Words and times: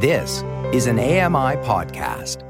This 0.00 0.44
is 0.72 0.86
an 0.86 1.00
AMI 1.00 1.56
podcast. 1.66 2.44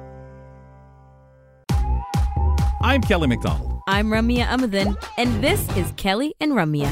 I'm 2.82 3.00
Kelly 3.00 3.26
McDonald. 3.26 3.80
I'm 3.88 4.08
Ramya 4.08 4.44
Amuthan, 4.44 5.02
and 5.16 5.42
this 5.42 5.66
is 5.74 5.90
Kelly 5.96 6.34
and 6.40 6.52
Ramya. 6.52 6.90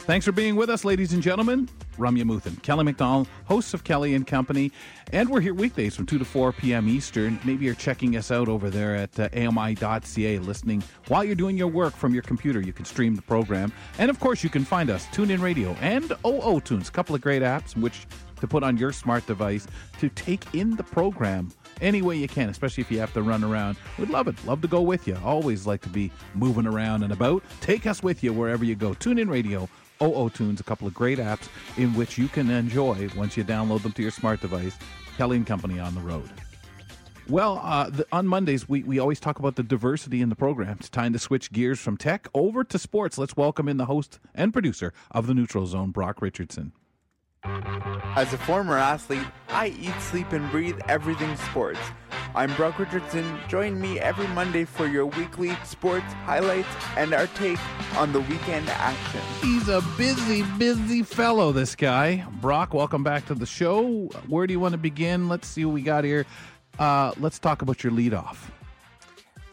Thanks 0.00 0.26
for 0.26 0.32
being 0.32 0.56
with 0.56 0.68
us, 0.68 0.84
ladies 0.84 1.14
and 1.14 1.22
gentlemen. 1.22 1.70
Ramya 1.96 2.22
Amuthan, 2.22 2.60
Kelly 2.62 2.84
McDonald, 2.84 3.28
hosts 3.44 3.74
of 3.74 3.84
Kelly 3.84 4.14
and 4.14 4.26
Company, 4.26 4.72
and 5.12 5.28
we're 5.28 5.40
here 5.40 5.54
weekdays 5.54 5.94
from 5.94 6.06
2 6.06 6.18
to 6.18 6.24
4 6.24 6.52
p.m. 6.52 6.88
Eastern. 6.88 7.38
Maybe 7.44 7.64
you're 7.64 7.74
checking 7.74 8.16
us 8.16 8.30
out 8.30 8.48
over 8.48 8.70
there 8.70 8.96
at 8.96 9.18
uh, 9.18 9.28
AMI.ca, 9.34 10.38
listening 10.38 10.82
while 11.08 11.24
you're 11.24 11.34
doing 11.34 11.56
your 11.56 11.68
work 11.68 11.94
from 11.94 12.14
your 12.14 12.22
computer. 12.22 12.60
You 12.60 12.72
can 12.72 12.84
stream 12.84 13.14
the 13.14 13.22
program. 13.22 13.72
And 13.98 14.10
of 14.10 14.20
course, 14.20 14.42
you 14.42 14.50
can 14.50 14.64
find 14.64 14.90
us, 14.90 15.06
TuneIn 15.08 15.40
Radio 15.40 15.72
and 15.80 16.12
OO 16.26 16.60
Tunes, 16.60 16.88
a 16.88 16.92
couple 16.92 17.14
of 17.14 17.20
great 17.20 17.42
apps 17.42 17.76
which 17.76 18.06
to 18.42 18.48
put 18.48 18.64
on 18.64 18.76
your 18.76 18.92
smart 18.92 19.24
device 19.26 19.68
to 20.00 20.08
take 20.10 20.52
in 20.52 20.74
the 20.76 20.82
program 20.82 21.48
any 21.80 22.02
way 22.02 22.16
you 22.16 22.28
can, 22.28 22.48
especially 22.48 22.82
if 22.82 22.90
you 22.90 22.98
have 22.98 23.12
to 23.12 23.22
run 23.22 23.44
around. 23.44 23.76
We'd 23.98 24.10
love 24.10 24.28
it. 24.28 24.34
Love 24.44 24.60
to 24.62 24.68
go 24.68 24.80
with 24.82 25.06
you. 25.06 25.16
Always 25.24 25.66
like 25.66 25.80
to 25.82 25.88
be 25.88 26.10
moving 26.34 26.66
around 26.66 27.04
and 27.04 27.12
about. 27.12 27.42
Take 27.60 27.86
us 27.86 28.02
with 28.02 28.22
you 28.24 28.32
wherever 28.32 28.64
you 28.64 28.74
go. 28.74 28.94
TuneIn 28.94 29.30
Radio 29.30 29.68
OO 30.02 30.30
Tunes, 30.30 30.60
a 30.60 30.64
couple 30.64 30.88
of 30.88 30.94
great 30.94 31.18
apps 31.18 31.48
in 31.76 31.94
which 31.94 32.18
you 32.18 32.28
can 32.28 32.50
enjoy 32.50 33.08
once 33.16 33.36
you 33.36 33.44
download 33.44 33.82
them 33.82 33.92
to 33.92 34.02
your 34.02 34.10
smart 34.10 34.40
device. 34.40 34.76
Kelly 35.16 35.36
and 35.36 35.46
Company 35.46 35.78
on 35.78 35.94
the 35.94 36.00
road. 36.00 36.28
Well, 37.28 37.60
uh, 37.62 37.88
the, 37.88 38.06
on 38.10 38.26
Mondays, 38.26 38.68
we, 38.68 38.82
we 38.82 38.98
always 38.98 39.20
talk 39.20 39.38
about 39.38 39.54
the 39.54 39.62
diversity 39.62 40.20
in 40.20 40.28
the 40.28 40.34
program. 40.34 40.76
It's 40.80 40.88
time 40.88 41.12
to 41.12 41.18
switch 41.18 41.52
gears 41.52 41.78
from 41.78 41.96
tech 41.96 42.26
over 42.34 42.64
to 42.64 42.78
sports. 42.78 43.16
Let's 43.16 43.36
welcome 43.36 43.68
in 43.68 43.76
the 43.76 43.84
host 43.84 44.18
and 44.34 44.52
producer 44.52 44.92
of 45.12 45.28
the 45.28 45.34
Neutral 45.34 45.66
Zone, 45.66 45.92
Brock 45.92 46.20
Richardson. 46.20 46.72
As 47.44 48.32
a 48.32 48.38
former 48.38 48.76
athlete, 48.76 49.26
I 49.48 49.68
eat, 49.68 50.00
sleep, 50.00 50.32
and 50.32 50.50
breathe 50.50 50.78
everything 50.88 51.36
sports. 51.36 51.80
I'm 52.34 52.54
Brock 52.54 52.78
Richardson. 52.78 53.38
Join 53.46 53.78
me 53.78 54.00
every 54.00 54.26
Monday 54.28 54.64
for 54.64 54.86
your 54.86 55.04
weekly 55.04 55.54
sports 55.64 56.10
highlights 56.24 56.68
and 56.96 57.12
our 57.12 57.26
take 57.26 57.58
on 57.98 58.10
the 58.14 58.22
weekend 58.22 58.70
action. 58.70 59.20
He's 59.42 59.68
a 59.68 59.82
busy, 59.98 60.42
busy 60.56 61.02
fellow, 61.02 61.52
this 61.52 61.76
guy. 61.76 62.24
Brock, 62.40 62.72
welcome 62.72 63.04
back 63.04 63.26
to 63.26 63.34
the 63.34 63.44
show. 63.44 64.06
Where 64.28 64.46
do 64.46 64.54
you 64.54 64.60
want 64.60 64.72
to 64.72 64.78
begin? 64.78 65.28
Let's 65.28 65.46
see 65.46 65.66
what 65.66 65.74
we 65.74 65.82
got 65.82 66.04
here. 66.04 66.24
Uh, 66.78 67.12
let's 67.18 67.38
talk 67.38 67.60
about 67.60 67.84
your 67.84 67.92
leadoff. 67.92 68.38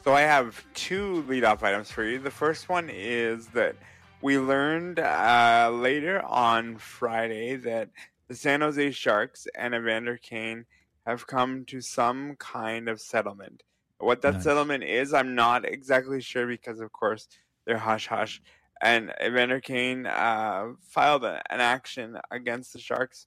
So 0.05 0.13
I 0.13 0.21
have 0.21 0.63
two 0.73 1.25
leadoff 1.27 1.63
items 1.63 1.91
for 1.91 2.05
you. 2.05 2.17
The 2.17 2.31
first 2.31 2.69
one 2.69 2.89
is 2.89 3.47
that 3.47 3.75
we 4.21 4.39
learned 4.39 4.99
uh, 4.99 5.69
later 5.73 6.21
on 6.21 6.77
Friday 6.77 7.57
that 7.57 7.89
the 8.29 8.35
San 8.35 8.61
Jose 8.61 8.91
Sharks 8.91 9.47
and 9.55 9.75
Evander 9.75 10.15
Kane 10.15 10.65
have 11.09 11.27
come 11.27 11.65
to 11.65 11.81
some 11.81 12.35
kind 12.37 12.87
of 12.87 13.01
settlement. 13.01 13.63
What 13.99 14.21
that 14.21 14.35
nice. 14.35 14.43
settlement 14.43 14.83
is, 14.83 15.13
I'm 15.13 15.35
not 15.35 15.65
exactly 15.65 16.21
sure 16.21 16.47
because, 16.47 16.79
of 16.79 16.91
course, 16.91 17.27
they're 17.65 17.77
hush 17.77 18.07
hush. 18.07 18.41
And 18.81 19.13
Evander 19.21 19.59
Kane 19.59 20.05
uh, 20.05 20.67
filed 20.81 21.25
an 21.25 21.41
action 21.49 22.17
against 22.31 22.73
the 22.73 22.79
Sharks 22.79 23.25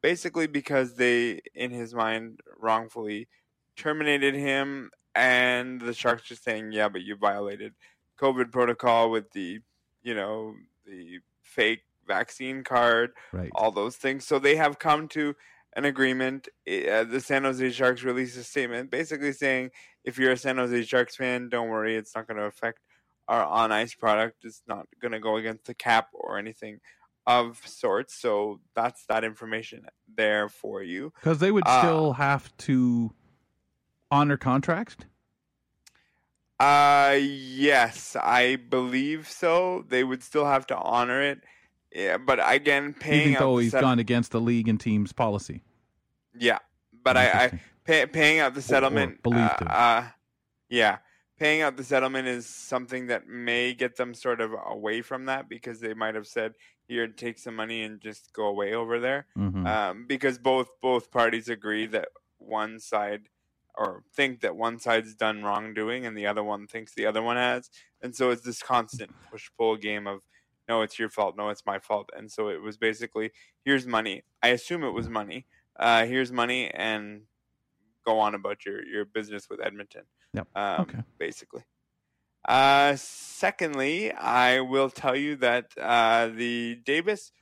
basically 0.00 0.46
because 0.46 0.96
they, 0.96 1.40
in 1.54 1.70
his 1.70 1.94
mind, 1.94 2.40
wrongfully 2.58 3.28
terminated 3.76 4.34
him. 4.34 4.90
And 5.14 5.80
the 5.80 5.94
Sharks 5.94 6.30
are 6.30 6.36
saying, 6.36 6.72
yeah, 6.72 6.88
but 6.88 7.02
you 7.02 7.16
violated 7.16 7.74
COVID 8.18 8.50
protocol 8.50 9.10
with 9.10 9.30
the 9.32 9.60
you 10.04 10.14
know, 10.14 10.54
the 10.86 11.18
fake 11.42 11.80
vaccine 12.06 12.62
card, 12.62 13.12
right. 13.32 13.50
all 13.54 13.72
those 13.72 13.96
things. 13.96 14.24
So 14.24 14.38
they 14.38 14.54
have 14.56 14.78
come 14.78 15.08
to 15.08 15.34
an 15.76 15.84
agreement. 15.84 16.48
Uh, 16.68 17.04
the 17.04 17.20
San 17.20 17.44
Jose 17.44 17.70
Sharks 17.70 18.02
released 18.02 18.36
a 18.36 18.44
statement 18.44 18.90
basically 18.90 19.32
saying 19.32 19.70
if 20.04 20.18
you're 20.18 20.32
a 20.32 20.36
San 20.36 20.56
Jose 20.56 20.82
Sharks 20.84 21.16
fan, 21.16 21.48
don't 21.48 21.68
worry, 21.68 21.96
it's 21.96 22.14
not 22.14 22.26
going 22.26 22.38
to 22.38 22.44
affect 22.44 22.80
our 23.28 23.44
on 23.44 23.72
ice 23.72 23.94
product. 23.94 24.44
It's 24.44 24.62
not 24.66 24.86
going 25.00 25.12
to 25.12 25.20
go 25.20 25.36
against 25.36 25.64
the 25.64 25.74
cap 25.74 26.08
or 26.12 26.38
anything 26.38 26.80
of 27.26 27.60
sorts. 27.64 28.14
So 28.14 28.60
that's 28.74 29.04
that 29.06 29.24
information 29.24 29.86
there 30.14 30.48
for 30.48 30.82
you. 30.82 31.12
Because 31.20 31.38
they 31.38 31.50
would 31.50 31.66
uh, 31.66 31.80
still 31.80 32.12
have 32.12 32.54
to 32.58 33.12
honor 34.10 34.36
contracts. 34.36 34.96
Uh, 36.60 37.18
yes, 37.20 38.16
I 38.16 38.56
believe 38.56 39.28
so. 39.28 39.84
They 39.88 40.04
would 40.04 40.22
still 40.22 40.46
have 40.46 40.66
to 40.68 40.76
honor 40.76 41.20
it. 41.20 41.40
Yeah, 41.94 42.18
but 42.18 42.40
again, 42.42 42.92
paying 42.92 43.28
Even 43.28 43.40
though 43.40 43.58
he's 43.58 43.70
set- 43.70 43.80
gone 43.80 43.98
against 43.98 44.32
the 44.32 44.40
league 44.40 44.68
and 44.68 44.80
team's 44.80 45.12
policy. 45.12 45.62
Yeah, 46.36 46.58
but 47.04 47.16
I, 47.16 47.44
I 47.44 47.60
pay, 47.84 48.06
paying 48.06 48.40
out 48.40 48.54
the 48.54 48.62
settlement. 48.62 49.20
Or, 49.24 49.34
or 49.34 49.38
uh, 49.38 49.64
uh, 49.64 50.06
yeah, 50.68 50.98
paying 51.38 51.62
out 51.62 51.76
the 51.76 51.84
settlement 51.84 52.26
is 52.26 52.46
something 52.46 53.06
that 53.06 53.28
may 53.28 53.74
get 53.74 53.96
them 53.96 54.12
sort 54.12 54.40
of 54.40 54.52
away 54.66 55.02
from 55.02 55.26
that 55.26 55.48
because 55.48 55.78
they 55.78 55.94
might 55.94 56.16
have 56.16 56.26
said, 56.26 56.54
"Here, 56.88 57.06
take 57.06 57.38
some 57.38 57.54
money 57.54 57.82
and 57.82 58.00
just 58.00 58.32
go 58.32 58.46
away 58.46 58.74
over 58.74 58.98
there," 58.98 59.26
mm-hmm. 59.38 59.64
um, 59.64 60.06
because 60.08 60.36
both 60.38 60.68
both 60.82 61.12
parties 61.12 61.48
agree 61.48 61.86
that 61.86 62.08
one 62.38 62.80
side 62.80 63.28
or 63.76 64.02
think 64.14 64.40
that 64.40 64.56
one 64.56 64.78
side's 64.78 65.14
done 65.14 65.42
wrongdoing 65.42 66.06
and 66.06 66.16
the 66.16 66.26
other 66.26 66.44
one 66.44 66.66
thinks 66.66 66.94
the 66.94 67.06
other 67.06 67.22
one 67.22 67.36
has. 67.36 67.70
And 68.02 68.14
so 68.14 68.30
it's 68.30 68.42
this 68.42 68.62
constant 68.62 69.12
push 69.30 69.50
pull 69.58 69.76
game 69.76 70.06
of 70.06 70.20
no, 70.68 70.82
it's 70.82 70.98
your 70.98 71.08
fault, 71.08 71.36
no, 71.36 71.48
it's 71.48 71.66
my 71.66 71.78
fault. 71.78 72.10
And 72.16 72.30
so 72.30 72.48
it 72.48 72.62
was 72.62 72.76
basically 72.76 73.32
here's 73.64 73.86
money. 73.86 74.22
I 74.42 74.48
assume 74.48 74.84
it 74.84 74.90
was 74.90 75.08
money. 75.08 75.46
Uh, 75.76 76.06
here's 76.06 76.32
money 76.32 76.70
and 76.70 77.22
go 78.04 78.18
on 78.18 78.34
about 78.34 78.64
your, 78.64 78.84
your 78.86 79.04
business 79.04 79.48
with 79.48 79.60
Edmonton. 79.60 80.02
Yep. 80.34 80.48
Um, 80.54 80.80
okay. 80.82 80.98
Basically. 81.18 81.64
Uh, 82.46 82.94
secondly, 82.96 84.12
I 84.12 84.60
will 84.60 84.90
tell 84.90 85.16
you 85.16 85.36
that 85.36 85.72
uh, 85.80 86.28
the 86.28 86.76
Davis 86.84 87.32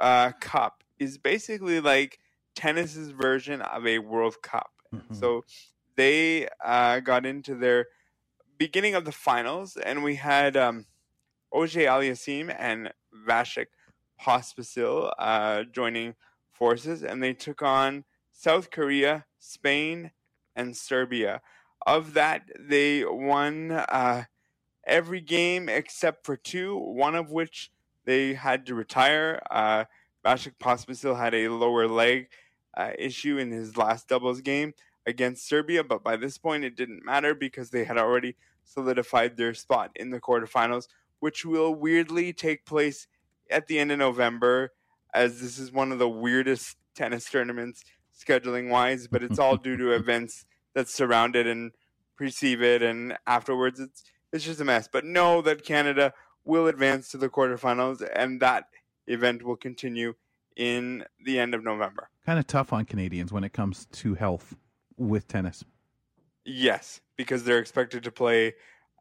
uh, 0.00 0.32
Cup 0.40 0.82
is 0.98 1.18
basically 1.18 1.80
like 1.80 2.18
tennis's 2.54 3.10
version 3.10 3.60
of 3.60 3.86
a 3.86 3.98
World 3.98 4.36
Cup. 4.42 4.70
Mm-hmm. 4.94 5.14
So 5.14 5.44
they 5.96 6.48
uh, 6.64 7.00
got 7.00 7.26
into 7.26 7.54
their 7.54 7.86
beginning 8.56 8.94
of 8.94 9.04
the 9.04 9.12
finals, 9.12 9.76
and 9.76 10.02
we 10.02 10.16
had 10.16 10.56
um, 10.56 10.86
Auger 11.50 11.80
Aliassime 11.80 12.54
and 12.58 12.92
Vasek 13.26 13.66
Pospisil 14.20 15.12
uh, 15.18 15.64
joining 15.64 16.14
forces, 16.52 17.02
and 17.02 17.22
they 17.22 17.32
took 17.32 17.62
on 17.62 18.04
South 18.32 18.70
Korea, 18.70 19.24
Spain, 19.38 20.10
and 20.54 20.76
Serbia. 20.76 21.40
Of 21.86 22.14
that, 22.14 22.42
they 22.58 23.04
won 23.04 23.70
uh, 23.70 24.24
every 24.84 25.20
game 25.20 25.68
except 25.68 26.26
for 26.26 26.36
two, 26.36 26.76
one 26.76 27.14
of 27.14 27.30
which 27.30 27.70
they 28.04 28.34
had 28.34 28.66
to 28.66 28.74
retire. 28.74 29.40
Uh, 29.50 29.84
Vasek 30.24 30.54
Pospisil 30.60 31.18
had 31.18 31.34
a 31.34 31.48
lower 31.48 31.86
leg 31.86 32.28
uh, 32.76 32.90
issue 32.98 33.38
in 33.38 33.50
his 33.50 33.76
last 33.76 34.08
doubles 34.08 34.40
game 34.40 34.74
against 35.06 35.48
Serbia, 35.48 35.82
but 35.82 36.02
by 36.04 36.16
this 36.16 36.36
point 36.38 36.64
it 36.64 36.76
didn't 36.76 37.04
matter 37.04 37.34
because 37.34 37.70
they 37.70 37.84
had 37.84 37.96
already 37.96 38.36
solidified 38.64 39.36
their 39.36 39.54
spot 39.54 39.90
in 39.96 40.10
the 40.10 40.20
quarterfinals, 40.20 40.88
which 41.20 41.44
will 41.44 41.74
weirdly 41.74 42.32
take 42.32 42.64
place 42.64 43.06
at 43.50 43.66
the 43.66 43.78
end 43.78 43.92
of 43.92 43.98
November, 43.98 44.72
as 45.14 45.40
this 45.40 45.58
is 45.58 45.72
one 45.72 45.92
of 45.92 45.98
the 45.98 46.08
weirdest 46.08 46.76
tennis 46.94 47.28
tournaments 47.28 47.82
scheduling 48.18 48.68
wise, 48.68 49.06
but 49.06 49.22
it's 49.22 49.38
all 49.38 49.56
due 49.56 49.76
to 49.76 49.92
events 49.94 50.44
that 50.74 50.88
surround 50.88 51.36
it 51.36 51.46
and 51.46 51.72
precede 52.16 52.62
it, 52.62 52.82
and 52.82 53.16
afterwards 53.26 53.80
it's 53.80 54.02
it's 54.32 54.44
just 54.44 54.60
a 54.60 54.64
mess. 54.64 54.88
But 54.90 55.04
know 55.04 55.40
that 55.42 55.64
Canada 55.64 56.12
will 56.44 56.66
advance 56.66 57.08
to 57.10 57.18
the 57.18 57.28
quarterfinals, 57.28 58.06
and 58.14 58.40
that 58.40 58.64
event 59.06 59.42
will 59.42 59.56
continue 59.56 60.14
in 60.56 61.04
the 61.24 61.38
end 61.38 61.54
of 61.54 61.62
November. 61.62 62.10
Kind 62.26 62.38
of 62.38 62.46
tough 62.46 62.72
on 62.72 62.84
Canadians 62.84 63.32
when 63.32 63.44
it 63.44 63.52
comes 63.52 63.86
to 63.92 64.14
health 64.14 64.56
with 64.96 65.28
tennis. 65.28 65.64
Yes, 66.44 67.00
because 67.16 67.44
they're 67.44 67.58
expected 67.58 68.02
to 68.04 68.10
play 68.10 68.54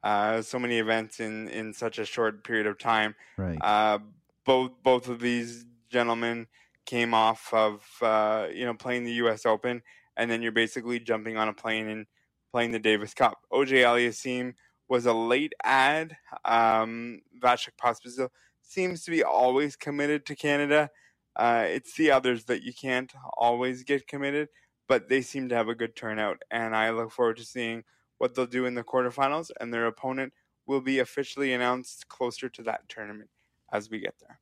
uh, 0.08 0.42
so 0.42 0.58
many 0.58 0.80
events 0.80 1.20
in, 1.20 1.50
in 1.50 1.74
such 1.74 2.00
a 2.00 2.06
short 2.06 2.42
period 2.46 2.66
of 2.66 2.80
time. 2.80 3.14
Right. 3.38 3.58
Uh, 3.60 4.00
both 4.46 4.72
both 4.82 5.10
of 5.10 5.20
these 5.20 5.66
gentlemen 5.90 6.48
came 6.86 7.14
off 7.14 7.54
of 7.54 7.84
uh, 8.02 8.48
you 8.54 8.66
know 8.66 8.74
playing 8.74 9.04
the 9.04 9.12
U.S. 9.24 9.46
Open, 9.46 9.82
and 10.16 10.32
then 10.32 10.42
you're 10.42 10.54
basically 10.54 11.02
jumping 11.02 11.36
on 11.36 11.50
a 11.50 11.54
plane 11.54 11.90
and 11.90 12.06
playing 12.54 12.72
the 12.72 12.80
Davis 12.80 13.14
Cup. 13.14 13.40
Auger 13.52 13.76
Aliassime 13.76 14.54
was 14.88 15.06
a 15.06 15.14
late 15.14 15.52
ad. 15.66 16.16
Um, 16.46 17.20
Vasek 17.44 17.76
Pospisil 17.82 18.30
seems 18.62 19.04
to 19.04 19.12
be 19.12 19.24
always 19.24 19.76
committed 19.76 20.26
to 20.28 20.36
Canada. 20.38 20.90
Uh, 21.36 21.66
it's 21.68 21.96
the 21.98 22.12
others 22.12 22.46
that 22.46 22.64
you 22.64 22.72
can't 22.74 23.12
always 23.38 23.84
get 23.84 24.08
committed, 24.08 24.48
but 24.88 25.10
they 25.10 25.22
seem 25.22 25.50
to 25.50 25.56
have 25.56 25.68
a 25.68 25.76
good 25.76 25.98
turnout, 25.98 26.38
and 26.50 26.74
I 26.74 26.92
look 26.92 27.12
forward 27.12 27.36
to 27.38 27.44
seeing 27.44 27.84
what 28.18 28.36
they'll 28.36 28.46
do 28.46 28.66
in 28.66 28.76
the 28.76 28.84
quarterfinals, 28.84 29.52
and 29.60 29.74
their 29.74 29.86
opponent 29.86 30.34
will 30.66 30.82
be 30.82 31.00
officially 31.00 31.54
announced 31.54 32.08
closer 32.08 32.50
to 32.50 32.62
that 32.64 32.88
tournament 32.90 33.30
as 33.72 33.90
we 33.90 34.00
get 34.00 34.16
there. 34.20 34.40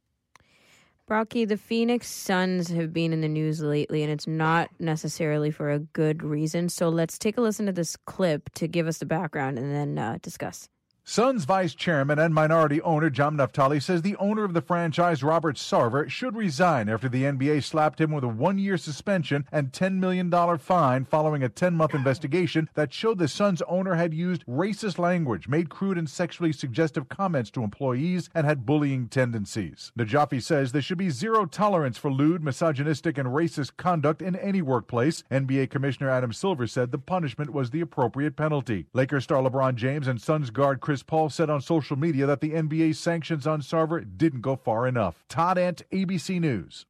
Brocky, 1.07 1.45
the 1.45 1.57
Phoenix 1.57 2.07
Suns 2.07 2.69
have 2.69 2.92
been 2.92 3.13
in 3.13 3.22
the 3.22 3.27
news 3.27 3.62
lately, 3.62 4.01
and 4.01 4.12
it's 4.12 4.25
not 4.25 4.69
necessarily 4.80 5.51
for 5.51 5.69
a 5.69 5.77
good 5.77 6.24
reason. 6.24 6.68
So 6.68 6.89
let's 6.89 7.19
take 7.19 7.38
a 7.38 7.42
listen 7.42 7.68
to 7.68 7.72
this 7.72 7.95
clip 7.95 8.50
to 8.56 8.68
give 8.68 8.88
us 8.88 8.98
the 8.98 9.06
background 9.06 9.60
and 9.60 9.72
then 9.72 10.00
uh, 10.00 10.18
discuss. 10.24 10.68
Suns 11.07 11.45
vice 11.45 11.75
chairman 11.75 12.17
and 12.17 12.33
minority 12.33 12.81
owner 12.81 13.11
Jahm 13.11 13.37
Najafi 13.37 13.79
says 13.79 14.01
the 14.01 14.15
owner 14.15 14.43
of 14.43 14.55
the 14.55 14.61
franchise, 14.61 15.21
Robert 15.21 15.55
Sarver, 15.55 16.09
should 16.09 16.35
resign 16.35 16.89
after 16.89 17.07
the 17.07 17.25
NBA 17.25 17.63
slapped 17.63 18.01
him 18.01 18.09
with 18.09 18.23
a 18.23 18.27
one 18.27 18.57
year 18.57 18.75
suspension 18.75 19.45
and 19.51 19.71
$10 19.71 19.99
million 19.99 20.31
fine 20.57 21.05
following 21.05 21.43
a 21.43 21.47
10 21.47 21.75
month 21.75 21.93
investigation 21.93 22.67
that 22.73 22.91
showed 22.91 23.19
the 23.19 23.27
Suns 23.27 23.61
owner 23.67 23.93
had 23.93 24.15
used 24.15 24.43
racist 24.47 24.97
language, 24.97 25.47
made 25.47 25.69
crude 25.69 25.99
and 25.99 26.09
sexually 26.09 26.51
suggestive 26.51 27.07
comments 27.07 27.51
to 27.51 27.61
employees, 27.61 28.27
and 28.33 28.47
had 28.47 28.65
bullying 28.65 29.07
tendencies. 29.07 29.91
Najafi 29.95 30.41
says 30.41 30.71
there 30.71 30.81
should 30.81 30.97
be 30.97 31.11
zero 31.11 31.45
tolerance 31.45 31.99
for 31.99 32.11
lewd, 32.11 32.43
misogynistic, 32.43 33.19
and 33.19 33.29
racist 33.29 33.77
conduct 33.77 34.23
in 34.23 34.35
any 34.37 34.63
workplace. 34.63 35.23
NBA 35.29 35.69
Commissioner 35.69 36.09
Adam 36.09 36.33
Silver 36.33 36.65
said 36.65 36.91
the 36.91 36.97
punishment 36.97 37.53
was 37.53 37.69
the 37.69 37.81
appropriate 37.81 38.35
penalty. 38.35 38.87
Lakers 38.93 39.25
star 39.25 39.43
LeBron 39.43 39.75
James 39.75 40.07
and 40.07 40.19
Suns 40.19 40.49
guard 40.49 40.81
Chris 40.81 40.94
Chris 40.95 41.03
Paul 41.03 41.30
said 41.30 41.50
on 41.50 41.59
social 41.59 41.97
media 41.97 42.25
that 42.25 42.39
the 42.39 42.51
NBA 42.51 42.95
sanctions 42.95 43.45
on 43.45 43.59
Sarver 43.59 44.01
didn't 44.15 44.39
go 44.39 44.56
far 44.56 44.88
enough. 44.88 45.25
Todd 45.27 45.57
Ant, 45.57 45.81
ABC 45.92 46.39
News. 46.39 46.86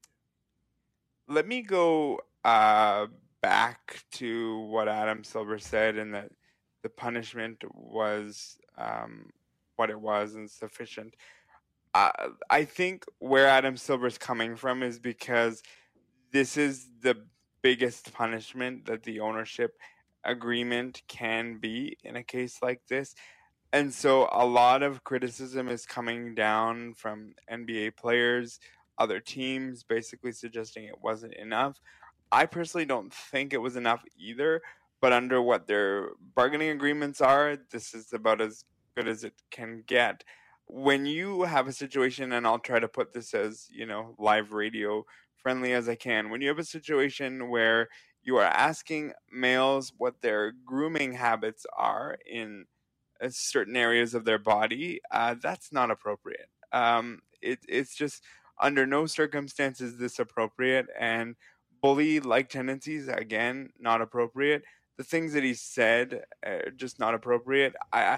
Let 1.28 1.48
me 1.48 1.63
go 1.63 2.19
uh, 2.44 3.07
back 3.42 4.04
to 4.12 4.60
what 4.60 4.88
Adam 4.88 5.24
Silver 5.24 5.57
said, 5.57 5.98
and 5.98 6.13
that 6.13 6.30
the 6.84 6.90
punishment 6.90 7.63
was 7.74 8.60
um, 8.78 9.31
what 9.75 9.90
it 9.90 10.00
was 10.00 10.36
and 10.36 10.51
sufficient. 10.51 11.16
Uh, 11.96 12.12
I 12.51 12.63
think 12.63 13.06
where 13.18 13.48
Adam 13.48 13.75
Silver's 13.75 14.19
coming 14.19 14.56
from 14.56 14.84
is 14.84 15.00
because 15.00 15.63
this 16.31 16.58
is 16.58 16.88
the 17.01 17.18
biggest 17.63 18.13
punishment 18.13 18.86
that 18.86 19.01
the 19.01 19.22
ownership 19.22 19.80
agreement 20.24 21.01
can 21.08 21.58
be 21.58 21.98
in 22.04 22.16
a 22.16 22.24
case 22.24 22.60
like 22.62 22.81
this 22.88 23.16
and 23.73 23.94
so 23.94 24.29
a 24.31 24.45
lot 24.45 24.83
of 24.83 25.03
criticism 25.03 25.67
is 25.67 25.85
coming 25.85 26.35
down 26.35 26.94
from 26.94 27.33
NBA 27.51 27.95
players, 27.95 28.59
other 28.97 29.19
teams, 29.19 29.83
basically 29.83 30.31
suggesting 30.31 30.85
it 30.85 31.01
wasn't 31.01 31.33
enough. 31.33 31.81
I 32.31 32.45
personally 32.45 32.85
don't 32.85 33.13
think 33.13 33.53
it 33.53 33.62
was 33.62 33.75
enough 33.75 34.03
either, 34.17 34.62
but 35.01 35.13
under 35.13 35.41
what 35.41 35.67
their 35.67 36.09
bargaining 36.35 36.69
agreements 36.69 37.21
are, 37.21 37.57
this 37.71 37.94
is 37.94 38.13
about 38.13 38.41
as 38.41 38.65
good 38.95 39.07
as 39.07 39.23
it 39.23 39.33
can 39.51 39.83
get. 39.85 40.23
When 40.67 41.06
you 41.06 41.44
have 41.44 41.67
a 41.67 41.73
situation, 41.73 42.31
and 42.31 42.47
I'll 42.47 42.59
try 42.59 42.79
to 42.79 42.88
put 42.88 43.13
this 43.13 43.33
as, 43.33 43.67
you 43.69 43.85
know, 43.85 44.15
live 44.17 44.53
radio 44.53 45.06
friendly 45.35 45.73
as 45.73 45.88
I 45.88 45.95
can, 45.95 46.29
when 46.29 46.41
you 46.41 46.47
have 46.47 46.59
a 46.59 46.63
situation 46.63 47.50
where 47.50 47.89
you 48.23 48.38
are 48.38 48.44
asking 48.44 49.13
males 49.31 49.94
what 49.97 50.21
their 50.21 50.53
grooming 50.65 51.13
habits 51.13 51.65
are 51.77 52.17
in 52.25 52.65
certain 53.29 53.75
areas 53.75 54.13
of 54.13 54.25
their 54.25 54.39
body, 54.39 55.01
uh, 55.12 55.35
that's 55.41 55.71
not 55.71 55.91
appropriate. 55.91 56.50
Um, 56.71 57.21
it, 57.41 57.59
it's 57.67 57.95
just 57.95 58.23
under 58.59 58.85
no 58.85 59.06
circumstances 59.06 59.97
this 59.97 60.19
appropriate, 60.19 60.88
and 60.97 61.35
bully 61.81 62.19
like 62.19 62.50
tendencies 62.50 63.07
again 63.07 63.69
not 63.79 64.01
appropriate. 64.01 64.63
The 64.97 65.03
things 65.03 65.33
that 65.33 65.44
he 65.44 65.53
said 65.53 66.23
are 66.45 66.71
just 66.75 67.00
not 67.00 67.13
appropriate. 67.13 67.75
I 67.91 68.17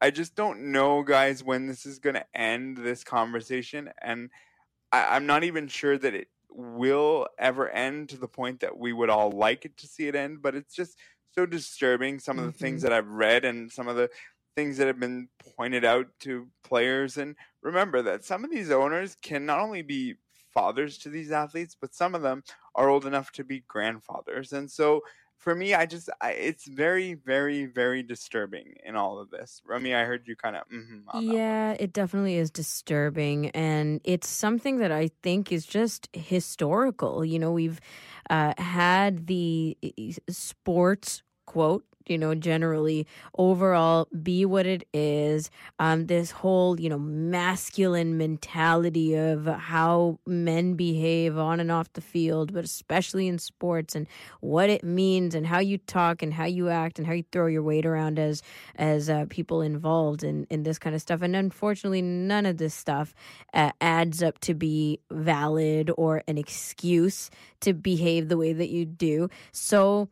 I 0.00 0.10
just 0.10 0.36
don't 0.36 0.70
know, 0.70 1.02
guys, 1.02 1.42
when 1.42 1.66
this 1.66 1.84
is 1.84 1.98
going 1.98 2.14
to 2.14 2.26
end 2.34 2.76
this 2.76 3.02
conversation, 3.02 3.90
and 4.00 4.30
I, 4.92 5.16
I'm 5.16 5.26
not 5.26 5.42
even 5.42 5.66
sure 5.66 5.98
that 5.98 6.14
it 6.14 6.28
will 6.50 7.26
ever 7.38 7.68
end 7.68 8.10
to 8.10 8.16
the 8.16 8.28
point 8.28 8.60
that 8.60 8.78
we 8.78 8.92
would 8.92 9.10
all 9.10 9.30
like 9.30 9.64
it 9.64 9.76
to 9.78 9.86
see 9.86 10.06
it 10.06 10.14
end. 10.14 10.40
But 10.40 10.54
it's 10.54 10.74
just 10.74 10.96
so 11.34 11.46
disturbing. 11.46 12.20
Some 12.20 12.38
of 12.38 12.44
the 12.44 12.52
mm-hmm. 12.52 12.64
things 12.64 12.82
that 12.82 12.92
I've 12.92 13.08
read 13.08 13.44
and 13.44 13.70
some 13.72 13.88
of 13.88 13.96
the 13.96 14.08
things 14.58 14.76
that 14.76 14.88
have 14.88 14.98
been 14.98 15.28
pointed 15.56 15.84
out 15.84 16.08
to 16.18 16.48
players. 16.64 17.16
And 17.16 17.36
remember 17.62 18.02
that 18.02 18.24
some 18.24 18.42
of 18.42 18.50
these 18.50 18.72
owners 18.72 19.16
can 19.22 19.46
not 19.46 19.60
only 19.60 19.82
be 19.82 20.16
fathers 20.52 20.98
to 20.98 21.10
these 21.10 21.30
athletes, 21.30 21.76
but 21.80 21.94
some 21.94 22.12
of 22.16 22.22
them 22.22 22.42
are 22.74 22.88
old 22.88 23.06
enough 23.06 23.30
to 23.32 23.44
be 23.44 23.62
grandfathers. 23.68 24.52
And 24.52 24.68
so 24.68 25.02
for 25.36 25.54
me, 25.54 25.74
I 25.74 25.86
just, 25.86 26.10
I, 26.20 26.32
it's 26.32 26.66
very, 26.66 27.14
very, 27.14 27.66
very 27.66 28.02
disturbing 28.02 28.74
in 28.84 28.96
all 28.96 29.20
of 29.20 29.30
this. 29.30 29.62
Remy, 29.64 29.94
I 29.94 30.02
heard 30.02 30.26
you 30.26 30.34
kind 30.34 30.56
of, 30.56 30.64
mm-hmm 30.68 31.20
yeah, 31.20 31.76
it 31.78 31.92
definitely 31.92 32.34
is 32.34 32.50
disturbing. 32.50 33.50
And 33.50 34.00
it's 34.02 34.28
something 34.28 34.78
that 34.78 34.90
I 34.90 35.10
think 35.22 35.52
is 35.52 35.66
just 35.66 36.08
historical. 36.12 37.24
You 37.24 37.38
know, 37.38 37.52
we've 37.52 37.80
uh, 38.28 38.54
had 38.58 39.28
the 39.28 39.76
sports 40.28 41.22
quote 41.48 41.82
you 42.08 42.18
know, 42.18 42.34
generally 42.34 43.06
overall 43.36 44.08
be 44.22 44.44
what 44.44 44.66
it 44.66 44.86
is. 44.92 45.50
Um, 45.78 46.06
this 46.06 46.30
whole, 46.30 46.80
you 46.80 46.88
know, 46.88 46.98
masculine 46.98 48.16
mentality 48.16 49.14
of 49.14 49.46
how 49.46 50.18
men 50.26 50.74
behave 50.74 51.38
on 51.38 51.60
and 51.60 51.70
off 51.70 51.92
the 51.92 52.00
field, 52.00 52.52
but 52.52 52.64
especially 52.64 53.28
in 53.28 53.38
sports 53.38 53.94
and 53.94 54.06
what 54.40 54.70
it 54.70 54.82
means 54.82 55.34
and 55.34 55.46
how 55.46 55.58
you 55.58 55.78
talk 55.78 56.22
and 56.22 56.32
how 56.32 56.46
you 56.46 56.68
act 56.68 56.98
and 56.98 57.06
how 57.06 57.12
you 57.12 57.24
throw 57.30 57.46
your 57.46 57.62
weight 57.62 57.86
around 57.86 58.18
as 58.18 58.42
as 58.76 59.10
uh, 59.10 59.26
people 59.28 59.60
involved 59.60 60.24
in 60.24 60.46
in 60.50 60.62
this 60.62 60.78
kind 60.78 60.96
of 60.96 61.02
stuff. 61.02 61.22
And 61.22 61.36
unfortunately, 61.36 62.02
none 62.02 62.46
of 62.46 62.56
this 62.56 62.74
stuff 62.74 63.14
uh, 63.52 63.72
adds 63.80 64.22
up 64.22 64.38
to 64.40 64.54
be 64.54 65.00
valid 65.10 65.90
or 65.96 66.22
an 66.26 66.38
excuse 66.38 67.30
to 67.60 67.74
behave 67.74 68.28
the 68.28 68.36
way 68.36 68.52
that 68.52 68.68
you 68.68 68.84
do. 68.84 69.28
So 69.52 70.08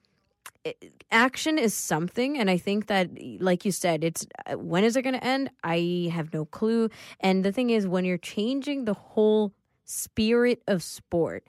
action 1.10 1.58
is 1.58 1.74
something 1.74 2.38
and 2.38 2.50
i 2.50 2.56
think 2.56 2.86
that 2.86 3.08
like 3.40 3.64
you 3.64 3.72
said 3.72 4.02
it's 4.04 4.26
uh, 4.46 4.56
when 4.58 4.84
is 4.84 4.96
it 4.96 5.02
going 5.02 5.14
to 5.14 5.24
end? 5.24 5.50
I 5.62 6.10
have 6.12 6.32
no 6.32 6.44
clue. 6.44 6.90
And 7.20 7.44
the 7.44 7.52
thing 7.52 7.70
is 7.70 7.86
when 7.86 8.04
you're 8.04 8.18
changing 8.18 8.84
the 8.84 8.94
whole 8.94 9.52
spirit 9.84 10.62
of 10.66 10.82
sport 10.82 11.44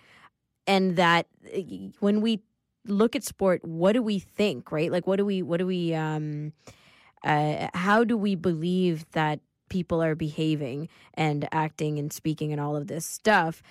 and 0.65 0.95
that 0.95 1.27
when 1.99 2.21
we 2.21 2.41
look 2.85 3.15
at 3.15 3.23
sport 3.23 3.65
what 3.65 3.93
do 3.93 4.01
we 4.01 4.19
think 4.19 4.71
right? 4.71 4.91
Like 4.91 5.07
what 5.07 5.17
do 5.17 5.25
we 5.25 5.41
what 5.41 5.57
do 5.57 5.65
we 5.65 5.93
um 5.93 6.53
uh, 7.23 7.67
how 7.73 8.03
do 8.03 8.15
we 8.15 8.35
believe 8.35 9.09
that 9.11 9.39
people 9.69 10.01
are 10.01 10.15
behaving 10.15 10.87
and 11.15 11.47
acting 11.51 11.99
and 11.99 12.13
speaking 12.13 12.51
and 12.51 12.61
all 12.61 12.75
of 12.75 12.87
this 12.87 13.05
stuff 13.05 13.61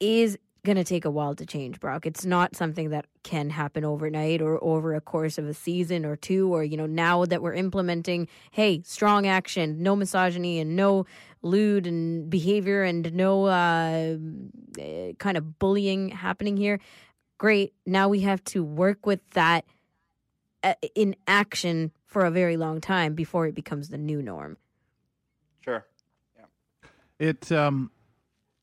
is 0.00 0.38
going 0.64 0.76
to 0.76 0.84
take 0.84 1.04
a 1.04 1.10
while 1.10 1.34
to 1.34 1.46
change, 1.46 1.78
Brock. 1.78 2.06
It's 2.06 2.24
not 2.24 2.56
something 2.56 2.90
that 2.90 3.06
can 3.22 3.50
happen 3.50 3.84
overnight 3.84 4.40
or 4.40 4.62
over 4.64 4.94
a 4.94 5.00
course 5.00 5.38
of 5.38 5.46
a 5.46 5.54
season 5.54 6.04
or 6.04 6.16
two, 6.16 6.52
or, 6.52 6.64
you 6.64 6.76
know, 6.76 6.86
now 6.86 7.24
that 7.26 7.42
we're 7.42 7.54
implementing, 7.54 8.28
hey, 8.50 8.82
strong 8.84 9.26
action, 9.26 9.82
no 9.82 9.94
misogyny 9.94 10.58
and 10.58 10.74
no 10.74 11.06
lewd 11.42 11.86
and 11.86 12.30
behavior 12.30 12.82
and 12.82 13.12
no 13.14 13.44
uh, 13.44 14.16
eh, 14.78 15.12
kind 15.18 15.36
of 15.36 15.58
bullying 15.58 16.08
happening 16.08 16.56
here. 16.56 16.80
Great. 17.36 17.74
Now 17.84 18.08
we 18.08 18.20
have 18.20 18.42
to 18.44 18.64
work 18.64 19.04
with 19.04 19.20
that 19.30 19.66
uh, 20.62 20.74
in 20.94 21.14
action 21.26 21.92
for 22.06 22.24
a 22.24 22.30
very 22.30 22.56
long 22.56 22.80
time 22.80 23.14
before 23.14 23.46
it 23.46 23.54
becomes 23.54 23.90
the 23.90 23.98
new 23.98 24.22
norm. 24.22 24.56
Sure. 25.60 25.84
Yeah. 26.36 26.44
It, 27.18 27.52
um, 27.52 27.90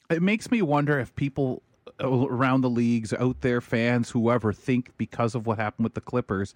it 0.10 0.22
makes 0.22 0.50
me 0.50 0.62
wonder 0.64 1.00
if 1.00 1.14
people 1.16 1.62
around 2.02 2.62
the 2.62 2.70
leagues, 2.70 3.14
out 3.14 3.42
there, 3.42 3.62
fans, 3.62 4.10
whoever, 4.12 4.54
think 4.54 4.96
because 4.98 5.36
of 5.36 5.46
what 5.46 5.58
happened 5.58 5.84
with 5.84 5.94
the 5.94 6.02
Clippers. 6.02 6.54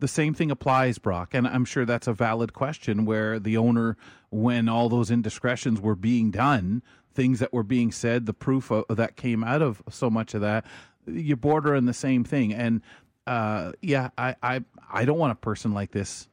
The 0.00 0.08
same 0.08 0.34
thing 0.34 0.50
applies, 0.50 0.98
Brock, 0.98 1.32
and 1.32 1.46
I'm 1.46 1.64
sure 1.64 1.84
that's 1.84 2.08
a 2.08 2.12
valid 2.12 2.52
question. 2.52 3.04
Where 3.04 3.38
the 3.38 3.56
owner, 3.56 3.96
when 4.30 4.68
all 4.68 4.88
those 4.88 5.10
indiscretions 5.10 5.80
were 5.80 5.94
being 5.94 6.30
done, 6.32 6.82
things 7.14 7.38
that 7.38 7.52
were 7.52 7.62
being 7.62 7.92
said, 7.92 8.26
the 8.26 8.34
proof 8.34 8.70
of, 8.72 8.84
that 8.88 9.16
came 9.16 9.44
out 9.44 9.62
of 9.62 9.82
so 9.88 10.10
much 10.10 10.34
of 10.34 10.40
that, 10.40 10.64
you 11.06 11.36
border 11.36 11.76
on 11.76 11.86
the 11.86 11.92
same 11.92 12.24
thing. 12.24 12.52
And 12.52 12.82
uh, 13.26 13.72
yeah, 13.80 14.10
I, 14.18 14.34
I 14.42 14.64
I 14.90 15.04
don't 15.04 15.18
want 15.18 15.32
a 15.32 15.36
person 15.36 15.72
like 15.72 15.92
this 15.92 16.28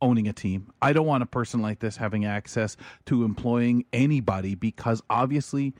owning 0.00 0.28
a 0.28 0.32
team. 0.32 0.72
I 0.80 0.92
don't 0.92 1.06
want 1.06 1.22
a 1.22 1.26
person 1.26 1.62
like 1.62 1.80
this 1.80 1.96
having 1.96 2.24
access 2.24 2.76
to 3.06 3.24
employing 3.24 3.84
anybody 3.92 4.54
because 4.54 5.02
obviously 5.08 5.74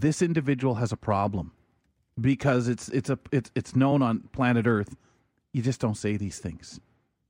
this 0.00 0.22
individual 0.22 0.74
has 0.74 0.92
a 0.92 0.96
problem 0.96 1.52
because 2.20 2.68
it's 2.68 2.88
it's 2.88 3.10
a 3.10 3.18
it's 3.30 3.50
it's 3.54 3.76
known 3.76 4.02
on 4.02 4.28
planet 4.32 4.66
Earth. 4.66 4.96
You 5.52 5.62
just 5.62 5.80
don't 5.80 5.96
say 5.96 6.16
these 6.16 6.38
things. 6.38 6.80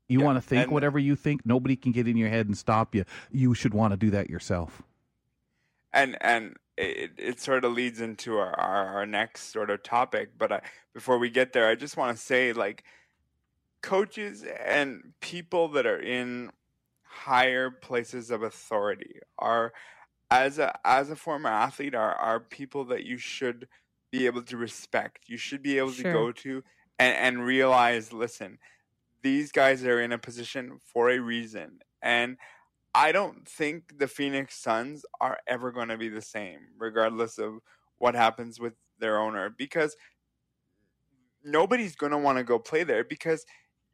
You 0.09 0.21
yeah, 0.21 0.25
want 0.25 0.37
to 0.37 0.43
think 0.43 0.71
whatever 0.71 0.99
you 0.99 1.17
think. 1.17 1.45
Nobody 1.45 1.77
can 1.77 1.93
get 1.93 2.09
in 2.09 2.17
your 2.17 2.29
head 2.29 2.47
and 2.47 2.57
stop 2.57 2.95
you. 2.95 3.05
You 3.31 3.55
should 3.55 3.75
want 3.75 3.93
to 3.93 3.97
do 3.97 4.11
that 4.11 4.31
yourself. 4.31 4.83
And 5.93 6.17
and 6.21 6.57
it, 6.77 7.13
it 7.19 7.41
sort 7.41 7.65
of 7.65 7.73
leads 7.73 8.01
into 8.01 8.39
our, 8.39 8.59
our, 8.59 8.87
our 8.97 9.07
next 9.07 9.53
sort 9.53 9.71
of 9.71 9.83
topic. 9.83 10.31
But 10.37 10.53
I, 10.53 10.61
before 10.93 11.19
we 11.19 11.31
get 11.31 11.53
there, 11.53 11.69
I 11.69 11.75
just 11.75 11.97
want 11.97 12.17
to 12.17 12.23
say 12.23 12.53
like 12.53 12.85
coaches 13.83 14.45
and 14.65 15.13
people 15.21 15.69
that 15.69 15.87
are 15.87 16.01
in 16.01 16.51
higher 17.03 17.71
places 17.71 18.31
of 18.31 18.43
authority 18.43 19.21
are 19.39 19.73
as 20.31 20.59
a 20.59 20.79
as 20.87 21.11
a 21.11 21.17
former 21.17 21.49
athlete 21.51 21.95
are 21.95 22.15
are 22.15 22.41
people 22.41 22.85
that 22.87 23.05
you 23.05 23.19
should 23.19 23.69
be 24.11 24.27
able 24.27 24.43
to 24.43 24.57
respect. 24.57 25.29
You 25.29 25.37
should 25.37 25.63
be 25.63 25.79
able 25.79 25.93
Sure. 25.93 26.05
to 26.05 26.13
go 26.13 26.33
to 26.33 26.63
and, 26.99 27.17
and 27.17 27.45
realize, 27.45 28.13
listen, 28.13 28.59
these 29.23 29.51
guys 29.53 29.85
are 29.85 30.01
in 30.01 30.13
a 30.13 30.19
position 30.19 30.79
for 30.85 31.11
a 31.11 31.19
reason. 31.19 31.81
And 32.01 32.37
I 32.95 33.11
don't 33.11 33.49
think 33.49 33.99
the 33.99 34.07
Phoenix 34.07 34.55
Suns 34.57 35.05
are 35.21 35.39
ever 35.49 35.73
going 35.73 35.89
to 35.89 35.99
be 35.99 36.09
the 36.09 36.23
same, 36.23 36.61
regardless 36.79 37.39
of 37.39 37.59
what 37.99 38.15
happens 38.15 38.61
with 38.61 38.75
their 38.99 39.19
owner, 39.19 39.51
because 39.51 39.97
nobody's 41.43 41.97
going 41.97 42.13
to 42.13 42.19
want 42.19 42.39
to 42.39 42.45
go 42.45 42.59
play 42.59 42.85
there 42.85 43.05
because 43.05 43.45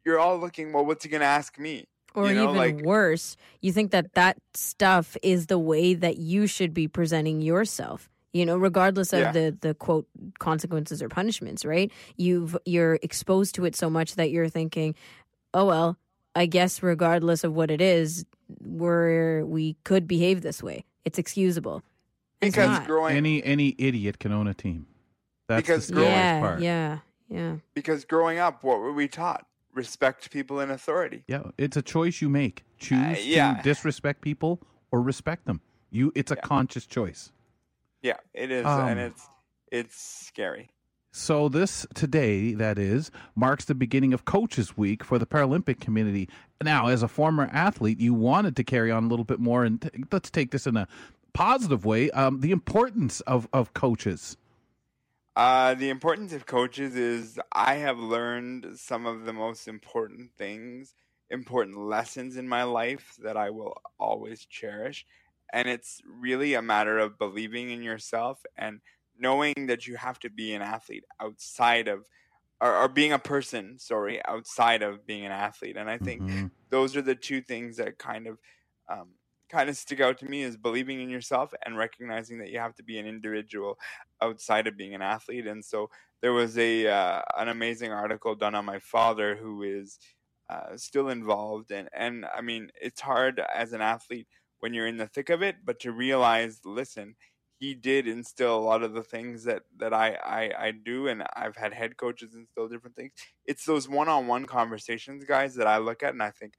you're 0.05 0.19
all 0.19 0.37
looking, 0.37 0.71
well, 0.71 0.85
what's 0.85 1.03
he 1.03 1.09
going 1.09 1.21
to 1.21 1.25
ask 1.27 1.57
me? 1.59 1.87
Or 2.13 2.27
You 2.27 2.35
know, 2.35 2.43
even 2.51 2.55
like- 2.57 2.81
worse, 2.85 3.37
you 3.61 3.71
think 3.71 3.91
that 3.91 4.13
that 4.13 4.37
stuff 4.53 5.15
is 5.23 5.47
the 5.47 5.57
way 5.59 5.93
that 5.93 6.17
you 6.17 6.45
should 6.45 6.73
be 6.73 6.87
presenting 6.87 7.41
yourself. 7.41 8.09
You 8.33 8.45
know, 8.45 8.57
regardless 8.57 9.11
of 9.13 9.19
Yeah. 9.19 9.31
the 9.31 9.57
the 9.61 9.73
quote 9.73 10.07
consequences 10.39 11.01
or 11.01 11.09
punishments, 11.09 11.65
right? 11.65 11.91
You've 12.17 12.57
you're 12.65 12.97
exposed 13.01 13.55
to 13.55 13.65
it 13.65 13.75
so 13.75 13.89
much 13.89 14.15
that 14.15 14.31
you're 14.31 14.47
thinking, 14.49 14.95
"Oh 15.53 15.65
well, 15.65 15.97
I 16.35 16.45
guess 16.45 16.81
regardless 16.83 17.43
of 17.43 17.53
what 17.53 17.69
it 17.71 17.81
is, 17.81 18.25
we're 18.61 19.45
we 19.45 19.75
could 19.83 20.07
behave 20.07 20.41
this 20.41 20.63
way. 20.63 20.85
It's 21.05 21.19
excusable." 21.19 21.83
It's 22.41 22.55
Because 22.55 22.69
not. 22.79 22.87
growing 22.87 23.17
Any 23.17 23.43
any 23.43 23.75
idiot 23.77 24.19
can 24.19 24.31
own 24.31 24.47
a 24.47 24.53
team. 24.53 24.87
That's 25.47 25.61
Because 25.61 25.87
the 25.87 25.93
scariest 25.95 26.11
yeah, 26.15 26.39
part. 26.39 26.59
yeah, 26.61 26.99
yeah. 27.29 27.55
because 27.73 28.05
growing 28.05 28.37
up, 28.39 28.63
what 28.63 28.79
were 28.79 28.93
we 28.93 29.07
taught? 29.09 29.45
Respect 29.73 30.31
people 30.31 30.59
in 30.59 30.69
authority. 30.69 31.23
Yeah, 31.27 31.43
it's 31.57 31.77
a 31.77 31.81
choice 31.81 32.21
you 32.21 32.27
make. 32.29 32.65
Choose 32.77 33.25
yeah. 33.25 33.55
to 33.55 33.63
disrespect 33.63 34.21
people 34.21 34.61
or 34.91 35.01
respect 35.01 35.45
them. 35.45 35.61
You, 35.91 36.11
it's 36.15 36.31
a 36.31 36.35
Yeah. 36.35 36.41
conscious 36.41 36.85
choice. 36.85 37.31
Yeah, 38.01 38.17
it 38.33 38.51
is, 38.51 38.65
Um, 38.65 38.87
and 38.87 38.99
it's 38.99 39.27
it's 39.71 39.95
scary. 40.27 40.69
So 41.13 41.47
this 41.49 41.85
today, 41.93 42.53
that 42.53 42.77
is, 42.77 43.11
marks 43.35 43.65
the 43.65 43.75
beginning 43.75 44.13
of 44.13 44.25
Coaches 44.25 44.75
Week 44.77 45.03
for 45.03 45.19
the 45.19 45.25
Paralympic 45.25 45.79
community. 45.79 46.27
Now, 46.63 46.87
as 46.87 47.03
a 47.03 47.07
former 47.07 47.49
athlete, 47.51 47.99
you 47.99 48.13
wanted 48.13 48.55
to 48.57 48.63
carry 48.63 48.91
on 48.91 49.05
a 49.05 49.07
little 49.07 49.25
bit 49.25 49.39
more, 49.39 49.63
and 49.63 49.81
t- 49.81 49.89
let's 50.11 50.29
take 50.29 50.51
this 50.51 50.65
in 50.67 50.75
a 50.77 50.87
positive 51.33 51.85
way. 51.85 52.11
Um, 52.11 52.41
the 52.41 52.51
importance 52.51 53.21
of 53.21 53.47
of 53.53 53.73
coaches. 53.73 54.35
Uh, 55.41 55.73
the 55.73 55.89
importance 55.89 56.33
of 56.33 56.45
coaches 56.45 56.95
is 56.95 57.39
I 57.51 57.75
have 57.75 57.97
learned 57.97 58.77
some 58.77 59.07
of 59.07 59.23
the 59.25 59.33
most 59.33 59.67
important 59.67 60.35
things, 60.37 60.93
important 61.29 61.77
lessons 61.79 62.37
in 62.37 62.47
my 62.47 62.63
life 62.63 63.15
that 63.23 63.37
I 63.37 63.49
will 63.49 63.75
always 63.99 64.45
cherish. 64.45 65.03
And 65.51 65.67
it's 65.67 65.99
really 66.05 66.53
a 66.53 66.61
matter 66.61 66.99
of 66.99 67.17
believing 67.17 67.71
in 67.71 67.81
yourself 67.81 68.43
and 68.55 68.81
knowing 69.17 69.53
that 69.67 69.87
you 69.87 69.95
have 69.97 70.19
to 70.19 70.29
be 70.29 70.53
an 70.53 70.61
athlete 70.61 71.05
outside 71.19 71.87
of, 71.87 72.07
or, 72.59 72.75
or 72.75 72.89
being 72.89 73.13
a 73.13 73.19
person, 73.19 73.79
sorry, 73.79 74.25
outside 74.25 74.83
of 74.83 75.05
being 75.05 75.25
an 75.25 75.31
athlete. 75.31 75.77
And 75.77 75.89
I 75.89 75.99
think 75.99 76.25
Mhm. 76.27 76.51
those 76.69 76.95
are 76.95 77.03
the 77.03 77.15
two 77.15 77.41
things 77.41 77.77
that 77.77 77.99
kind 77.99 78.27
of 78.27 78.39
um, 78.89 79.15
kind 79.51 79.69
of 79.69 79.77
stick 79.77 79.99
out 79.99 80.17
to 80.19 80.25
me 80.25 80.43
is 80.43 80.57
believing 80.57 81.01
in 81.01 81.09
yourself 81.09 81.53
and 81.65 81.77
recognizing 81.77 82.39
that 82.39 82.49
you 82.49 82.59
have 82.59 82.75
to 82.75 82.83
be 82.83 82.97
an 82.97 83.05
individual 83.05 83.77
outside 84.21 84.67
of 84.67 84.77
being 84.77 84.95
an 84.95 85.01
athlete. 85.01 85.47
And 85.47 85.63
so 85.63 85.89
there 86.21 86.33
was 86.33 86.57
a 86.57 86.87
uh, 86.87 87.21
an 87.37 87.49
amazing 87.49 87.91
article 87.91 88.35
done 88.35 88.55
on 88.55 88.65
my 88.65 88.79
father 88.79 89.35
who 89.35 89.63
is 89.63 89.99
uh, 90.49 90.77
still 90.77 91.09
involved. 91.09 91.71
And 91.71 91.89
and 91.93 92.25
I 92.33 92.41
mean 92.41 92.71
it's 92.81 93.01
hard 93.01 93.41
as 93.53 93.73
an 93.73 93.81
athlete 93.81 94.27
when 94.59 94.73
you're 94.73 94.87
in 94.87 94.97
the 94.97 95.07
thick 95.07 95.29
of 95.29 95.41
it 95.41 95.55
but 95.65 95.79
to 95.79 95.91
realize 95.91 96.61
listen 96.63 97.15
he 97.61 97.75
did 97.75 98.07
instill 98.07 98.57
a 98.57 98.59
lot 98.59 98.81
of 98.81 98.93
the 98.93 99.03
things 99.03 99.43
that 99.43 99.61
that 99.77 99.93
I, 99.93 100.17
I 100.23 100.67
I 100.67 100.71
do 100.71 101.07
and 101.07 101.23
I've 101.35 101.55
had 101.55 101.73
head 101.73 101.95
coaches 101.95 102.33
instill 102.33 102.67
different 102.67 102.95
things. 102.95 103.11
It's 103.45 103.65
those 103.65 103.87
one-on-one 103.87 104.45
conversations 104.45 105.25
guys 105.25 105.55
that 105.55 105.67
I 105.67 105.77
look 105.77 106.01
at 106.03 106.13
and 106.13 106.23
I 106.23 106.31
think 106.31 106.53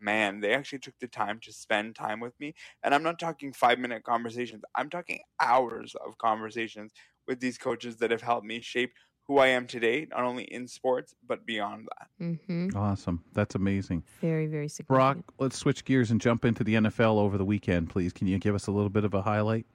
man 0.00 0.40
they 0.40 0.52
actually 0.52 0.78
took 0.78 0.98
the 1.00 1.08
time 1.08 1.38
to 1.42 1.52
spend 1.52 1.94
time 1.94 2.20
with 2.20 2.38
me 2.38 2.54
and 2.82 2.94
I'm 2.94 3.02
not 3.02 3.18
talking 3.18 3.52
5 3.52 3.78
minute 3.78 4.04
conversations 4.04 4.62
I'm 4.74 4.90
talking 4.90 5.20
hours 5.40 5.94
of 6.06 6.18
conversations 6.18 6.92
with 7.26 7.40
these 7.40 7.58
coaches 7.58 7.96
that 7.96 8.10
have 8.10 8.22
helped 8.22 8.46
me 8.46 8.60
shape 8.60 8.92
who 9.26 9.38
I 9.38 9.48
am 9.48 9.66
today 9.66 10.06
not 10.10 10.22
only 10.22 10.44
in 10.44 10.66
sports 10.68 11.14
but 11.26 11.44
beyond 11.46 11.88
that 11.98 12.08
Mm-hmm. 12.20 12.76
Awesome. 12.76 13.22
That's 13.32 13.54
amazing. 13.54 14.02
Very, 14.20 14.46
very 14.46 14.68
significant. 14.68 14.88
Brock, 14.88 15.34
let's 15.38 15.56
switch 15.56 15.84
gears 15.84 16.10
and 16.10 16.20
jump 16.20 16.44
into 16.44 16.64
the 16.64 16.74
NFL 16.74 17.18
over 17.18 17.38
the 17.38 17.44
weekend, 17.44 17.90
please. 17.90 18.12
Can 18.12 18.26
you 18.26 18.38
give 18.38 18.54
us 18.54 18.66
a 18.66 18.72
little 18.72 18.88
bit 18.90 19.04
of 19.04 19.14
a 19.14 19.22
highlight? 19.22 19.66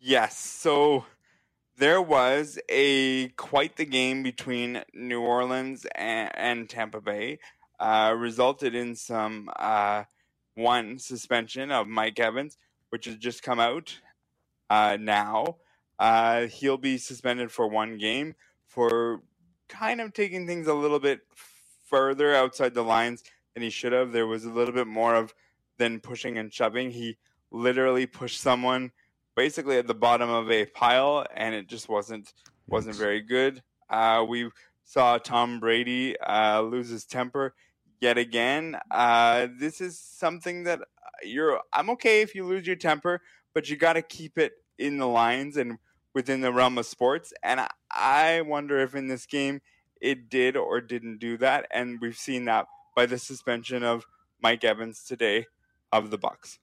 Yes. 0.00 0.38
So 0.38 1.04
there 1.76 2.00
was 2.00 2.58
a 2.68 3.28
quite 3.30 3.76
the 3.76 3.84
game 3.84 4.22
between 4.22 4.82
New 4.94 5.20
Orleans 5.20 5.86
and, 5.94 6.30
and 6.34 6.68
Tampa 6.68 7.00
Bay. 7.00 7.38
Uh, 7.80 8.14
resulted 8.16 8.74
in 8.74 8.94
some 8.94 9.50
uh, 9.56 10.04
one 10.54 10.98
suspension 10.98 11.70
of 11.70 11.88
Mike 11.88 12.20
Evans, 12.20 12.56
which 12.90 13.06
has 13.06 13.16
just 13.16 13.42
come 13.42 13.58
out 13.58 13.98
uh, 14.70 14.96
now. 15.00 15.56
Uh, 15.98 16.46
he'll 16.46 16.78
be 16.78 16.98
suspended 16.98 17.50
for 17.50 17.68
one 17.68 17.98
game 17.98 18.34
for 18.66 19.22
kind 19.68 20.00
of 20.00 20.12
taking 20.12 20.46
things 20.46 20.66
a 20.66 20.74
little 20.74 21.00
bit 21.00 21.20
further 21.84 22.34
outside 22.34 22.74
the 22.74 22.82
lines 22.82 23.22
than 23.54 23.62
he 23.62 23.70
should 23.70 23.92
have. 23.92 24.12
There 24.12 24.26
was 24.26 24.44
a 24.44 24.50
little 24.50 24.74
bit 24.74 24.86
more 24.86 25.14
of 25.14 25.34
than 25.78 26.00
pushing 26.00 26.38
and 26.38 26.52
shoving. 26.52 26.90
He 26.90 27.16
literally 27.50 28.06
pushed 28.06 28.40
someone 28.40 28.92
basically 29.36 29.78
at 29.78 29.86
the 29.86 29.94
bottom 29.94 30.30
of 30.30 30.50
a 30.50 30.66
pile, 30.66 31.26
and 31.34 31.54
it 31.54 31.68
just 31.68 31.88
wasn't 31.88 32.32
wasn't 32.66 32.96
very 32.96 33.20
good. 33.20 33.62
Uh, 33.90 34.24
we 34.26 34.50
saw 34.84 35.18
Tom 35.18 35.60
Brady 35.60 36.18
uh, 36.20 36.60
lose 36.62 36.88
his 36.88 37.04
temper 37.04 37.54
yet 38.00 38.18
again. 38.18 38.76
Uh, 38.90 39.48
this 39.58 39.80
is 39.80 39.98
something 39.98 40.64
that 40.64 40.80
you're. 41.22 41.60
I'm 41.72 41.90
okay 41.90 42.22
if 42.22 42.34
you 42.34 42.44
lose 42.44 42.66
your 42.66 42.76
temper, 42.76 43.20
but 43.54 43.68
you 43.68 43.76
got 43.76 43.94
to 43.94 44.02
keep 44.02 44.38
it 44.38 44.52
in 44.78 44.98
the 44.98 45.08
lines 45.08 45.56
and 45.56 45.78
within 46.14 46.40
the 46.40 46.52
realm 46.52 46.78
of 46.78 46.86
sports. 46.86 47.32
And 47.42 47.60
I, 47.60 47.68
I 47.90 48.40
wonder 48.42 48.78
if 48.80 48.94
in 48.94 49.08
this 49.08 49.26
game 49.26 49.60
it 50.00 50.28
did 50.28 50.56
or 50.56 50.80
didn't 50.80 51.18
do 51.18 51.36
that, 51.38 51.66
and 51.70 51.98
we've 52.00 52.16
seen 52.16 52.44
that 52.44 52.66
by 52.94 53.06
the 53.06 53.18
suspension 53.18 53.82
of 53.82 54.04
Mike 54.40 54.64
Evans 54.64 55.02
today 55.02 55.46
of 55.90 56.10
the 56.10 56.18
Bucs. 56.18 56.58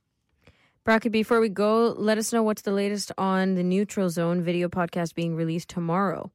Brocky, 0.83 1.09
before 1.09 1.39
we 1.39 1.49
go, 1.49 1.93
let 1.97 2.17
us 2.17 2.33
know 2.33 2.43
what's 2.43 2.63
the 2.63 2.71
latest 2.71 3.11
on 3.17 3.55
the 3.55 3.63
Neutral 3.63 4.09
Zone 4.09 4.41
video 4.41 4.67
podcast 4.67 5.13
being 5.13 5.35
released 5.35 5.69
tomorrow. 5.69 6.31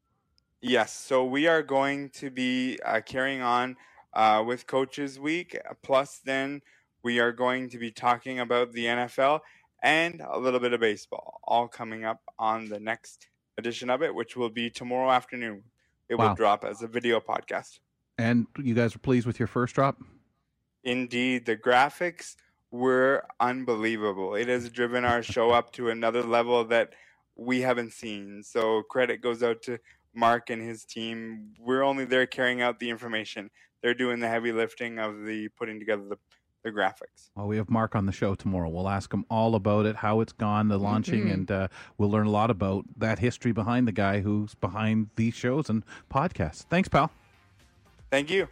Yes, 0.68 0.92
so 0.92 1.25
we 1.25 1.46
are 1.46 1.62
going 1.62 2.08
to 2.14 2.28
be 2.28 2.76
uh, 2.85 3.00
carrying 3.00 3.40
on 3.40 3.76
uh, 4.14 4.42
with 4.44 4.66
Coaches 4.66 5.16
Week. 5.16 5.56
Plus, 5.85 6.20
then 6.25 6.61
we 7.04 7.20
are 7.20 7.30
going 7.30 7.68
to 7.70 7.78
be 7.78 7.92
talking 7.92 8.40
about 8.40 8.73
the 8.73 8.87
NFL 8.87 9.40
and 9.85 10.20
a 10.28 10.37
little 10.37 10.58
bit 10.58 10.73
of 10.73 10.80
baseball, 10.80 11.40
all 11.44 11.68
coming 11.68 12.04
up 12.04 12.20
on 12.37 12.68
the 12.68 12.80
next 12.80 13.28
edition 13.58 13.88
of 13.90 14.02
it, 14.02 14.12
which 14.12 14.37
will 14.37 14.50
be 14.50 14.68
tomorrow 14.68 15.08
afternoon. 15.08 15.62
It 16.08 16.16
Wow. 16.16 16.30
will 16.30 16.35
drop 16.35 16.64
as 16.64 16.82
a 16.82 16.88
video 16.88 17.20
podcast. 17.20 17.78
And 18.18 18.49
you 18.58 18.75
guys 18.75 18.96
are 18.96 18.99
pleased 18.99 19.25
with 19.25 19.38
your 19.38 19.46
first 19.46 19.76
drop? 19.76 19.99
Indeed, 20.82 21.46
the 21.46 21.56
graphics 21.56 22.35
were 22.73 23.25
unbelievable. 23.38 24.35
It 24.35 24.49
has 24.49 24.68
driven 24.70 25.04
our 25.04 25.23
show 25.23 25.52
up 25.52 25.70
to 25.75 25.90
another 25.90 26.25
level 26.25 26.64
that 26.64 26.92
we 27.37 27.61
haven't 27.61 27.92
seen. 27.92 28.42
So 28.42 28.82
credit 28.82 29.20
goes 29.20 29.44
out 29.44 29.62
to 29.62 29.78
Mark 30.16 30.50
and 30.50 30.62
his 30.62 30.85
team. 30.85 31.54
We're 31.58 31.82
only 31.82 32.04
there 32.04 32.26
carrying 32.26 32.62
out 32.62 32.78
the 32.80 32.90
information. 32.90 33.50
They're 33.82 33.94
doing 33.94 34.18
the 34.20 34.28
heavy 34.28 34.52
lifting 34.52 34.99
of 34.99 35.25
the 35.25 35.49
putting 35.50 35.78
together 35.78 36.02
the, 36.08 36.16
the 36.64 36.73
graphics. 36.73 37.30
Well, 37.37 37.46
we 37.46 37.56
have 37.58 37.68
Mark 37.70 37.94
on 37.94 38.06
the 38.06 38.12
show 38.12 38.35
tomorrow. 38.35 38.68
We'll 38.68 38.88
ask 38.88 39.12
him 39.12 39.25
all 39.30 39.54
about 39.54 39.87
it, 39.87 39.96
how 39.96 40.20
it's 40.20 40.32
gone, 40.32 40.68
the 40.68 40.78
launching, 40.78 41.26
Mhm. 41.26 41.32
and 41.32 41.50
uh, 41.50 41.68
we'll 41.99 42.11
learn 42.11 42.26
a 42.26 42.30
lot 42.30 42.50
about 42.50 42.85
that 42.96 43.18
history 43.18 43.52
behind 43.52 43.87
the 43.87 43.92
guy 43.92 44.20
who's 44.20 44.54
behind 44.56 45.11
these 45.16 45.35
shows 45.35 45.68
and 45.70 45.85
podcasts. 46.12 46.64
Thanks, 46.64 46.88
pal. 46.88 47.11
Thank 48.11 48.30
you. 48.30 48.49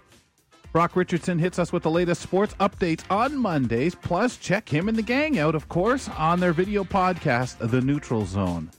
Brock 0.73 0.97
Richardson 0.97 1.39
hits 1.39 1.61
us 1.61 1.73
with 1.73 1.85
the 1.85 1.91
latest 1.91 2.21
sports 2.21 2.53
updates 2.59 3.05
on 3.09 3.37
Mondays. 3.37 3.95
Plus, 3.95 4.37
check 4.37 4.69
him 4.69 4.89
and 4.89 4.99
the 4.99 5.03
gang 5.03 5.39
out, 5.39 5.55
of 5.55 5.69
course, 5.69 6.09
on 6.11 6.41
their 6.41 6.53
video 6.53 6.83
podcast, 6.83 7.59
The 7.71 7.81
Neutral 7.81 8.27
Zone. 8.27 8.71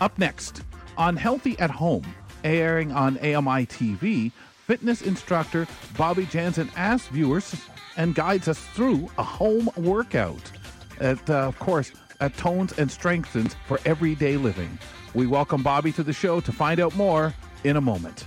Up 0.00 0.18
next, 0.18 0.62
on 0.96 1.16
Healthy 1.16 1.58
at 1.58 1.70
Home, 1.70 2.02
airing 2.44 2.92
on 2.92 3.18
AMI 3.18 3.66
TV, 3.66 4.30
fitness 4.66 5.02
instructor 5.02 5.66
Bobby 5.96 6.26
Jansen 6.26 6.70
asks 6.76 7.08
viewers 7.08 7.54
and 7.96 8.14
guides 8.14 8.48
us 8.48 8.58
through 8.58 9.08
a 9.18 9.22
home 9.22 9.70
workout. 9.76 10.52
It, 11.00 11.28
uh, 11.28 11.48
of 11.48 11.58
course, 11.58 11.92
atones 12.20 12.72
and 12.78 12.90
strengthens 12.90 13.56
for 13.66 13.80
everyday 13.84 14.36
living. 14.36 14.78
We 15.14 15.26
welcome 15.26 15.62
Bobby 15.62 15.92
to 15.92 16.02
the 16.02 16.12
show 16.12 16.40
to 16.40 16.52
find 16.52 16.80
out 16.80 16.94
more 16.96 17.34
in 17.64 17.76
a 17.76 17.80
moment. 17.80 18.26